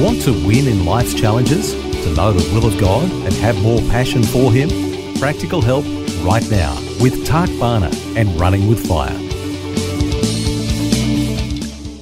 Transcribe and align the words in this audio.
Want 0.00 0.22
to 0.22 0.32
win 0.32 0.66
in 0.66 0.86
life's 0.86 1.12
challenges? 1.12 1.74
To 1.74 2.14
know 2.14 2.32
the 2.32 2.54
will 2.54 2.64
of 2.64 2.80
God 2.80 3.04
and 3.10 3.34
have 3.34 3.60
more 3.60 3.80
passion 3.90 4.22
for 4.22 4.50
Him? 4.50 4.70
Practical 5.18 5.60
help 5.60 5.84
right 6.24 6.50
now 6.50 6.74
with 7.02 7.26
Tak 7.26 7.50
Bhana 7.60 7.90
and 8.16 8.40
Running 8.40 8.66
with 8.66 8.88
Fire. 8.88 9.12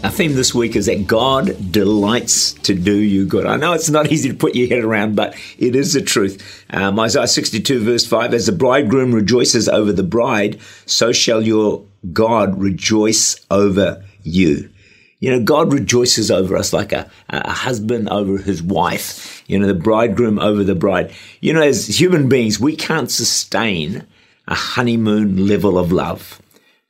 Our 0.04 0.12
theme 0.12 0.34
this 0.34 0.54
week 0.54 0.76
is 0.76 0.86
that 0.86 1.08
God 1.08 1.72
delights 1.72 2.52
to 2.52 2.72
do 2.72 2.94
you 2.94 3.26
good. 3.26 3.46
I 3.46 3.56
know 3.56 3.72
it's 3.72 3.90
not 3.90 4.12
easy 4.12 4.28
to 4.28 4.36
put 4.36 4.54
your 4.54 4.68
head 4.68 4.84
around, 4.84 5.16
but 5.16 5.34
it 5.58 5.74
is 5.74 5.92
the 5.92 6.00
truth. 6.00 6.64
Um, 6.70 7.00
Isaiah 7.00 7.26
62, 7.26 7.82
verse 7.82 8.06
5 8.06 8.32
As 8.32 8.46
the 8.46 8.52
bridegroom 8.52 9.12
rejoices 9.12 9.68
over 9.68 9.92
the 9.92 10.04
bride, 10.04 10.60
so 10.86 11.10
shall 11.10 11.42
your 11.42 11.84
God 12.12 12.60
rejoice 12.60 13.44
over 13.50 14.04
you. 14.22 14.70
You 15.20 15.30
know, 15.30 15.42
God 15.42 15.72
rejoices 15.72 16.30
over 16.30 16.56
us 16.56 16.72
like 16.72 16.92
a, 16.92 17.10
a 17.28 17.50
husband 17.50 18.08
over 18.08 18.38
his 18.38 18.62
wife, 18.62 19.42
you 19.48 19.58
know, 19.58 19.66
the 19.66 19.74
bridegroom 19.74 20.38
over 20.38 20.62
the 20.62 20.76
bride. 20.76 21.12
You 21.40 21.52
know, 21.52 21.62
as 21.62 21.86
human 22.00 22.28
beings, 22.28 22.60
we 22.60 22.76
can't 22.76 23.10
sustain 23.10 24.06
a 24.46 24.54
honeymoon 24.54 25.48
level 25.48 25.76
of 25.76 25.90
love 25.90 26.40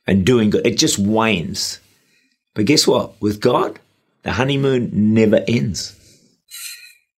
and 0.05 0.25
doing 0.25 0.51
good. 0.51 0.65
It 0.65 0.77
just 0.77 0.99
wanes. 0.99 1.79
But 2.53 2.65
guess 2.65 2.87
what? 2.87 3.19
With 3.19 3.41
God, 3.41 3.79
the 4.23 4.33
honeymoon 4.33 5.13
never 5.13 5.43
ends. 5.47 5.95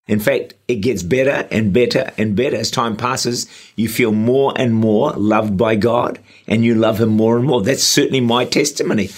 In 0.07 0.19
fact, 0.19 0.55
it 0.67 0.77
gets 0.77 1.03
better 1.03 1.47
and 1.53 1.73
better 1.73 2.13
and 2.19 2.35
better. 2.35 2.57
As 2.57 2.71
time 2.71 2.97
passes, 2.97 3.47
you 3.77 3.89
feel 3.89 4.13
more 4.13 4.53
and 4.57 4.75
more 4.75 5.13
loved 5.13 5.57
by 5.57 5.77
God 5.77 6.19
and 6.49 6.65
you 6.65 6.75
love 6.75 7.01
Him 7.01 7.11
more 7.11 7.37
and 7.37 7.47
more. 7.47 7.63
That's 7.63 7.85
certainly 7.85 8.21
my 8.21 8.45
testimony. 8.45 9.09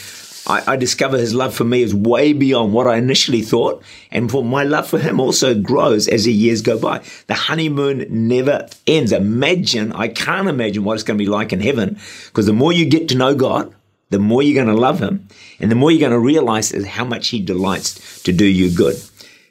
I, 0.52 0.72
I 0.72 0.76
discover 0.76 1.16
his 1.16 1.34
love 1.34 1.54
for 1.54 1.64
me 1.64 1.82
is 1.82 1.94
way 1.94 2.34
beyond 2.34 2.74
what 2.74 2.86
I 2.86 2.98
initially 2.98 3.40
thought, 3.40 3.82
and 4.10 4.30
for 4.30 4.44
my 4.44 4.64
love 4.64 4.86
for 4.86 4.98
him 4.98 5.18
also 5.18 5.54
grows 5.54 6.08
as 6.08 6.24
the 6.24 6.32
years 6.32 6.60
go 6.60 6.78
by. 6.78 7.02
The 7.26 7.34
honeymoon 7.34 8.06
never 8.10 8.68
ends. 8.86 9.12
Imagine, 9.12 9.92
I 9.92 10.08
can't 10.08 10.48
imagine 10.48 10.84
what 10.84 10.94
it's 10.94 11.04
going 11.04 11.16
to 11.16 11.24
be 11.24 11.30
like 11.30 11.54
in 11.54 11.60
heaven, 11.60 11.98
because 12.26 12.44
the 12.44 12.52
more 12.52 12.70
you 12.70 12.84
get 12.84 13.08
to 13.08 13.14
know 13.14 13.34
God, 13.34 13.74
the 14.10 14.18
more 14.18 14.42
you're 14.42 14.62
going 14.62 14.74
to 14.74 14.78
love 14.78 15.00
him, 15.00 15.26
and 15.58 15.70
the 15.70 15.74
more 15.74 15.90
you're 15.90 16.06
going 16.06 16.12
to 16.12 16.18
realize 16.18 16.70
is 16.70 16.86
how 16.86 17.04
much 17.06 17.28
he 17.28 17.40
delights 17.40 18.22
to 18.24 18.32
do 18.32 18.44
you 18.44 18.70
good. 18.70 18.96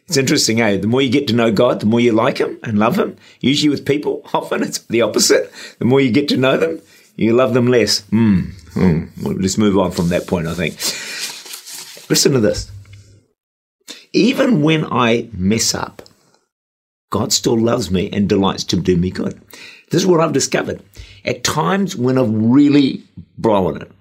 It's 0.08 0.18
interesting, 0.18 0.62
eh? 0.62 0.78
The 0.78 0.88
more 0.88 1.02
you 1.02 1.10
get 1.10 1.28
to 1.30 1.34
know 1.34 1.52
God, 1.52 1.80
the 1.80 1.88
more 1.88 2.00
you 2.00 2.12
like 2.12 2.38
him 2.38 2.60
and 2.64 2.78
love 2.78 3.00
him. 3.00 3.18
Usually 3.40 3.70
with 3.70 3.86
people, 3.88 4.22
often 4.36 4.62
it's 4.62 4.80
the 4.80 5.02
opposite. 5.02 5.52
The 5.80 5.86
more 5.86 6.00
you 6.00 6.12
get 6.12 6.28
to 6.28 6.38
know 6.38 6.58
them, 6.58 6.80
you 7.22 7.34
love 7.34 7.54
them 7.54 7.68
less. 7.68 8.02
Mm, 8.10 8.52
mm. 8.74 9.58
Move 9.58 9.78
on 9.78 9.92
from 9.92 10.10
that 10.10 10.26
point, 10.26 10.48
I 10.48 10.54
think. 10.56 10.74
Listen 12.10 12.32
to 12.34 12.40
this. 12.40 12.72
Even 14.12 14.62
when 14.62 14.86
I 14.86 15.30
mess 15.32 15.76
up, 15.76 16.02
God 17.12 17.32
still 17.32 17.60
loves 17.60 17.92
me 17.92 18.10
and 18.12 18.28
delights 18.28 18.64
to 18.66 18.76
do 18.78 18.98
me 18.98 19.12
good. 19.12 19.40
This 19.92 20.02
is 20.02 20.08
what 20.08 20.20
I've 20.20 20.34
discovered. 20.34 20.82
At 21.24 21.44
times 21.44 21.96
when 21.96 22.18
I've 22.18 22.34
really 22.34 23.04
blown 23.38 23.82
it, 23.82 23.92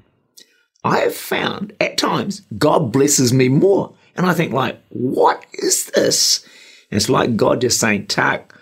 I 0.82 1.00
have 1.00 1.14
found 1.14 1.74
at 1.78 1.98
times 1.98 2.40
God 2.56 2.90
blesses 2.90 3.32
me 3.34 3.48
more. 3.48 3.92
And 4.16 4.24
I 4.24 4.32
think 4.32 4.52
like, 4.52 4.80
what 4.88 5.44
is 5.52 5.86
this? 5.86 6.42
And 6.90 6.96
it's 6.96 7.10
like 7.10 7.36
God 7.36 7.60
just 7.60 7.78
saying, 7.78 8.06
Tak, 8.06 8.54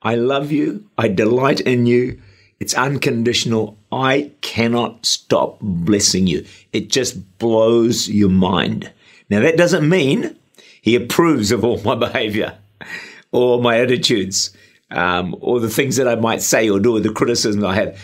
I 0.00 0.14
love 0.14 0.50
you. 0.50 0.88
I 0.96 1.08
delight 1.08 1.60
in 1.60 1.84
you. 1.84 2.22
It's 2.58 2.74
unconditional. 2.74 3.75
I 3.92 4.32
cannot 4.40 5.06
stop 5.06 5.58
blessing 5.60 6.26
you. 6.26 6.44
It 6.72 6.90
just 6.90 7.38
blows 7.38 8.08
your 8.08 8.30
mind. 8.30 8.92
Now, 9.30 9.40
that 9.40 9.56
doesn't 9.56 9.88
mean 9.88 10.36
he 10.82 10.94
approves 10.94 11.52
of 11.52 11.64
all 11.64 11.80
my 11.84 11.94
behavior 11.94 12.58
or 13.32 13.60
my 13.60 13.80
attitudes 13.80 14.56
um, 14.90 15.36
or 15.40 15.60
the 15.60 15.70
things 15.70 15.96
that 15.96 16.08
I 16.08 16.14
might 16.14 16.42
say 16.42 16.68
or 16.68 16.80
do 16.80 16.96
or 16.96 17.00
the 17.00 17.12
criticism 17.12 17.64
I 17.64 17.74
have. 17.74 18.00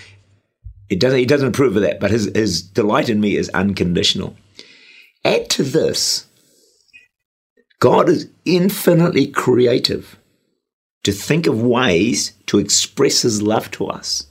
It 0.88 1.00
doesn't, 1.00 1.18
he 1.18 1.26
doesn't 1.26 1.48
approve 1.48 1.76
of 1.76 1.82
that, 1.82 2.00
but 2.00 2.10
his, 2.10 2.30
his 2.34 2.62
delight 2.62 3.08
in 3.08 3.20
me 3.20 3.36
is 3.36 3.48
unconditional. 3.50 4.36
Add 5.24 5.48
to 5.50 5.62
this, 5.62 6.26
God 7.78 8.08
is 8.08 8.28
infinitely 8.44 9.28
creative 9.28 10.18
to 11.04 11.12
think 11.12 11.46
of 11.46 11.62
ways 11.62 12.32
to 12.46 12.58
express 12.58 13.22
his 13.22 13.42
love 13.42 13.70
to 13.72 13.86
us 13.86 14.26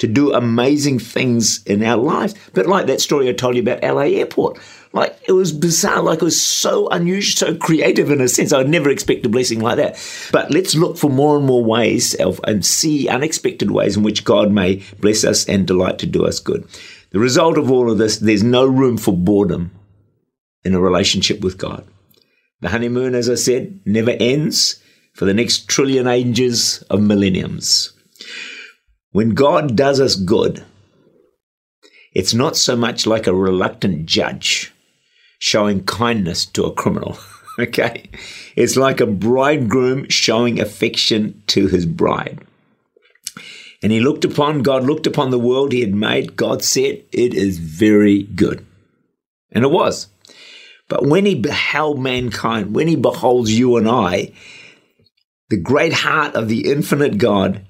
to 0.00 0.06
do 0.06 0.32
amazing 0.32 0.98
things 0.98 1.62
in 1.64 1.82
our 1.84 1.96
lives. 1.96 2.34
But 2.54 2.66
like 2.66 2.86
that 2.86 3.00
story 3.00 3.28
I 3.28 3.32
told 3.32 3.54
you 3.54 3.62
about 3.62 3.82
LA 3.82 4.16
Airport, 4.18 4.58
like 4.92 5.16
it 5.28 5.32
was 5.32 5.52
bizarre, 5.52 6.02
like 6.02 6.20
it 6.20 6.24
was 6.24 6.40
so 6.40 6.88
unusual, 6.88 7.52
so 7.52 7.56
creative 7.56 8.10
in 8.10 8.20
a 8.20 8.26
sense. 8.26 8.52
I'd 8.52 8.68
never 8.68 8.90
expect 8.90 9.26
a 9.26 9.28
blessing 9.28 9.60
like 9.60 9.76
that. 9.76 10.02
But 10.32 10.50
let's 10.50 10.74
look 10.74 10.96
for 10.96 11.10
more 11.10 11.36
and 11.36 11.46
more 11.46 11.62
ways 11.62 12.14
of, 12.14 12.40
and 12.44 12.64
see 12.64 13.08
unexpected 13.08 13.70
ways 13.70 13.96
in 13.96 14.02
which 14.02 14.24
God 14.24 14.50
may 14.50 14.82
bless 15.00 15.22
us 15.22 15.46
and 15.46 15.66
delight 15.66 15.98
to 15.98 16.06
do 16.06 16.26
us 16.26 16.40
good. 16.40 16.66
The 17.10 17.18
result 17.18 17.58
of 17.58 17.70
all 17.70 17.90
of 17.90 17.98
this, 17.98 18.18
there's 18.18 18.42
no 18.42 18.64
room 18.64 18.96
for 18.96 19.16
boredom 19.16 19.70
in 20.64 20.74
a 20.74 20.80
relationship 20.80 21.40
with 21.40 21.58
God. 21.58 21.86
The 22.60 22.70
honeymoon, 22.70 23.14
as 23.14 23.28
I 23.28 23.34
said, 23.34 23.80
never 23.84 24.12
ends 24.12 24.82
for 25.12 25.26
the 25.26 25.34
next 25.34 25.68
trillion 25.68 26.06
ages 26.06 26.82
of 26.88 27.02
millenniums. 27.02 27.92
When 29.12 29.30
God 29.30 29.76
does 29.76 30.00
us 30.00 30.14
good, 30.14 30.64
it's 32.12 32.34
not 32.34 32.56
so 32.56 32.76
much 32.76 33.06
like 33.06 33.26
a 33.26 33.34
reluctant 33.34 34.06
judge 34.06 34.72
showing 35.38 35.84
kindness 35.84 36.46
to 36.46 36.64
a 36.64 36.72
criminal. 36.72 37.18
okay? 37.58 38.08
It's 38.56 38.76
like 38.76 39.00
a 39.00 39.06
bridegroom 39.06 40.08
showing 40.08 40.60
affection 40.60 41.42
to 41.48 41.66
his 41.66 41.86
bride. 41.86 42.40
And 43.82 43.90
he 43.90 44.00
looked 44.00 44.24
upon, 44.24 44.62
God 44.62 44.84
looked 44.84 45.06
upon 45.06 45.30
the 45.30 45.38
world 45.38 45.72
he 45.72 45.80
had 45.80 45.94
made. 45.94 46.36
God 46.36 46.62
said, 46.62 47.02
It 47.12 47.34
is 47.34 47.58
very 47.58 48.24
good. 48.24 48.66
And 49.50 49.64
it 49.64 49.70
was. 49.70 50.08
But 50.88 51.06
when 51.06 51.24
he 51.24 51.34
beheld 51.34 51.98
mankind, 51.98 52.74
when 52.74 52.88
he 52.88 52.96
beholds 52.96 53.56
you 53.56 53.76
and 53.76 53.88
I, 53.88 54.32
the 55.48 55.56
great 55.56 55.92
heart 55.92 56.34
of 56.34 56.48
the 56.48 56.70
infinite 56.70 57.16
God 57.16 57.64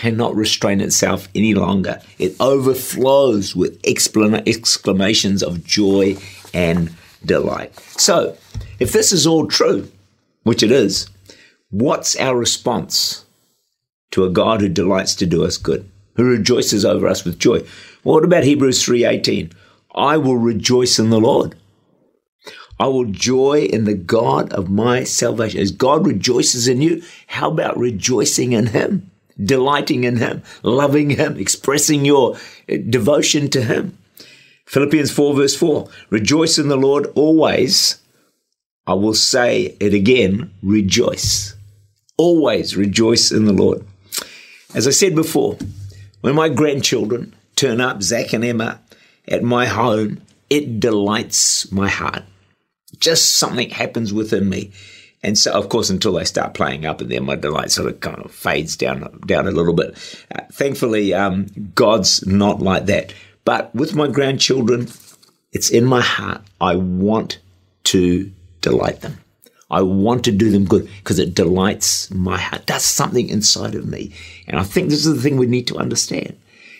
cannot 0.00 0.34
restrain 0.34 0.80
itself 0.80 1.28
any 1.34 1.52
longer. 1.52 2.00
It 2.18 2.34
overflows 2.40 3.54
with 3.54 3.78
exclamations 3.84 5.42
of 5.42 5.62
joy 5.62 6.16
and 6.54 6.90
delight. 7.22 7.78
So, 7.98 8.34
if 8.78 8.92
this 8.92 9.12
is 9.12 9.26
all 9.26 9.46
true, 9.46 9.92
which 10.42 10.62
it 10.62 10.72
is, 10.72 11.10
what's 11.68 12.16
our 12.16 12.34
response 12.34 13.26
to 14.12 14.24
a 14.24 14.30
God 14.30 14.62
who 14.62 14.70
delights 14.70 15.14
to 15.16 15.26
do 15.26 15.44
us 15.44 15.58
good, 15.58 15.86
who 16.16 16.24
rejoices 16.24 16.82
over 16.86 17.06
us 17.06 17.22
with 17.22 17.38
joy? 17.38 17.58
Well, 18.02 18.14
what 18.14 18.24
about 18.24 18.44
Hebrews 18.44 18.82
3:18? 18.82 19.52
I 19.94 20.16
will 20.16 20.38
rejoice 20.38 20.98
in 20.98 21.10
the 21.10 21.20
Lord. 21.20 21.56
I 22.78 22.86
will 22.86 23.04
joy 23.04 23.68
in 23.70 23.84
the 23.84 24.00
God 24.16 24.50
of 24.54 24.70
my 24.70 25.04
salvation. 25.04 25.60
As 25.60 25.72
God 25.72 26.06
rejoices 26.06 26.66
in 26.66 26.80
you, 26.80 27.02
how 27.26 27.50
about 27.50 27.76
rejoicing 27.76 28.52
in 28.52 28.68
him? 28.68 29.10
Delighting 29.42 30.04
in 30.04 30.16
Him, 30.16 30.42
loving 30.62 31.10
Him, 31.10 31.36
expressing 31.36 32.04
your 32.04 32.36
eh, 32.68 32.78
devotion 32.88 33.48
to 33.50 33.62
Him. 33.62 33.96
Philippians 34.66 35.10
4, 35.10 35.34
verse 35.34 35.56
4 35.56 35.88
Rejoice 36.10 36.58
in 36.58 36.68
the 36.68 36.76
Lord 36.76 37.06
always. 37.14 38.00
I 38.86 38.94
will 38.94 39.14
say 39.14 39.76
it 39.78 39.94
again 39.94 40.52
rejoice. 40.62 41.54
Always 42.16 42.76
rejoice 42.76 43.30
in 43.30 43.44
the 43.44 43.52
Lord. 43.52 43.84
As 44.74 44.86
I 44.86 44.90
said 44.90 45.14
before, 45.14 45.56
when 46.20 46.34
my 46.34 46.48
grandchildren 46.48 47.34
turn 47.56 47.80
up, 47.80 48.02
Zach 48.02 48.32
and 48.32 48.44
Emma, 48.44 48.80
at 49.26 49.42
my 49.42 49.66
home, 49.66 50.20
it 50.48 50.80
delights 50.80 51.70
my 51.70 51.88
heart. 51.88 52.24
Just 52.98 53.36
something 53.36 53.70
happens 53.70 54.12
within 54.12 54.48
me. 54.48 54.72
And 55.22 55.36
so, 55.36 55.52
of 55.52 55.68
course, 55.68 55.90
until 55.90 56.14
they 56.14 56.24
start 56.24 56.54
playing 56.54 56.86
up, 56.86 57.00
and 57.00 57.10
then 57.10 57.24
my 57.24 57.36
delight 57.36 57.70
sort 57.70 57.90
of 57.90 58.00
kind 58.00 58.18
of 58.20 58.32
fades 58.32 58.76
down 58.76 59.20
down 59.26 59.46
a 59.46 59.50
little 59.50 59.74
bit. 59.74 59.96
Uh, 60.34 60.44
thankfully, 60.52 61.12
um, 61.12 61.46
God's 61.74 62.26
not 62.26 62.60
like 62.60 62.86
that. 62.86 63.12
But 63.44 63.74
with 63.74 63.94
my 63.94 64.08
grandchildren, 64.08 64.88
it's 65.52 65.70
in 65.70 65.84
my 65.84 66.00
heart. 66.00 66.42
I 66.60 66.76
want 66.76 67.38
to 67.84 68.32
delight 68.60 69.00
them. 69.00 69.18
I 69.70 69.82
want 69.82 70.24
to 70.24 70.32
do 70.32 70.50
them 70.50 70.64
good 70.64 70.88
because 70.98 71.18
it 71.18 71.34
delights 71.34 72.10
my 72.10 72.38
heart, 72.38 72.66
does 72.66 72.84
something 72.84 73.28
inside 73.28 73.74
of 73.74 73.86
me. 73.86 74.12
And 74.48 74.58
I 74.58 74.64
think 74.64 74.88
this 74.88 75.06
is 75.06 75.14
the 75.14 75.20
thing 75.20 75.36
we 75.36 75.46
need 75.46 75.68
to 75.68 75.78
understand 75.78 76.36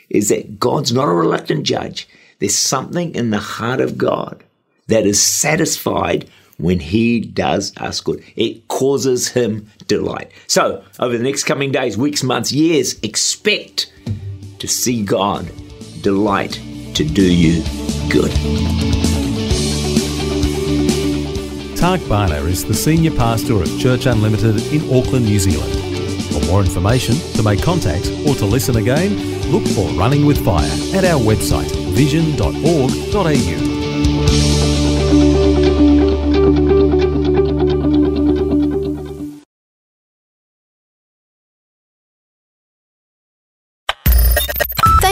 is 0.09 0.29
that 0.29 0.59
God's 0.59 0.93
not 0.93 1.09
a 1.09 1.13
reluctant 1.13 1.65
judge. 1.65 2.09
There's 2.41 2.57
something 2.57 3.15
in 3.15 3.31
the 3.31 3.39
heart 3.39 3.81
of 3.81 3.97
God 3.97 4.43
that 4.89 5.07
is 5.07 5.23
satisfied 5.23 6.29
when 6.61 6.79
he 6.79 7.21
does 7.21 7.77
us 7.79 8.01
good. 8.01 8.23
It 8.37 8.69
causes 8.69 9.29
him 9.29 9.67
delight. 9.87 10.31
So, 10.47 10.85
over 10.99 11.17
the 11.17 11.25
next 11.25 11.45
coming 11.45 11.73
days, 11.73 11.97
weeks, 11.97 12.23
months, 12.23 12.53
years, 12.53 12.99
expect 13.03 13.93
to 14.59 14.69
see 14.69 15.03
God 15.03 15.51
delight 16.03 16.61
to 16.95 17.05
do 17.05 17.23
you 17.23 17.63
good. 18.11 18.31
Tak 21.77 22.01
Bhana 22.09 22.45
is 22.45 22.65
the 22.65 22.75
senior 22.75 23.13
pastor 23.13 23.55
of 23.55 23.81
Church 23.81 24.05
Unlimited 24.05 24.61
in 24.73 24.83
Auckland, 24.95 25.25
New 25.25 25.39
Zealand. 25.39 25.73
For 26.31 26.45
more 26.47 26.61
information, 26.61 27.15
to 27.35 27.43
make 27.43 27.63
contact, 27.63 28.07
or 28.27 28.35
to 28.35 28.45
listen 28.45 28.77
again, 28.77 29.17
look 29.51 29.67
for 29.69 29.89
Running 29.99 30.27
with 30.27 30.45
Fire 30.45 30.71
at 30.95 31.05
our 31.05 31.19
website 31.19 31.75
vision.org.au. 31.95 33.31